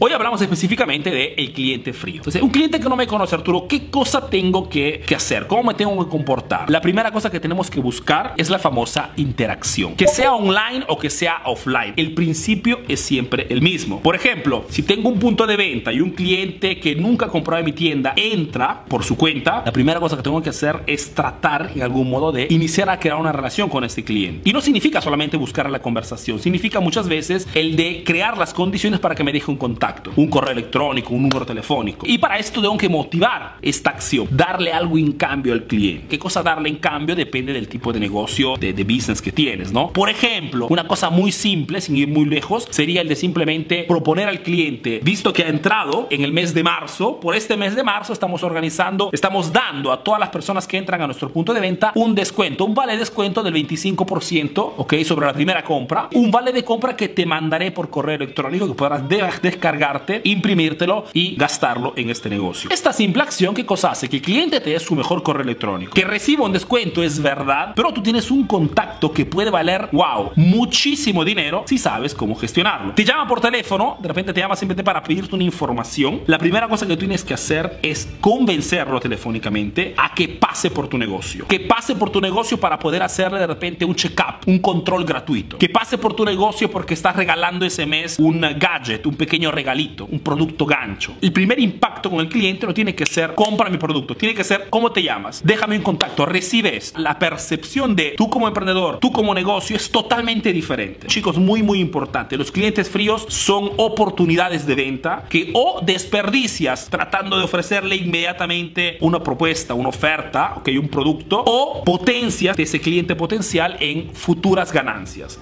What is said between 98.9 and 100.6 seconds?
tú como negocio es totalmente